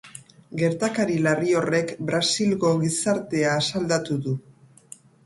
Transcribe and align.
Gertakari 0.59 1.17
larri 1.25 1.53
horrek 1.59 1.93
brasilgo 2.11 2.71
gizartea 2.85 3.53
asaldatu 3.59 4.19
du. 4.25 4.35